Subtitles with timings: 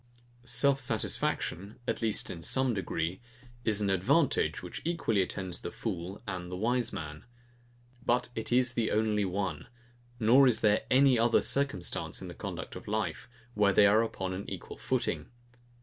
[0.47, 3.21] Self satisfaction, at least in some degree,
[3.63, 7.23] is an advantage, which equally attends the fool and the wise man:
[8.03, 9.67] But it is the only one;
[10.19, 14.33] nor is there any other circumstance in the conduct of life, where they are upon
[14.33, 15.29] an equal footing.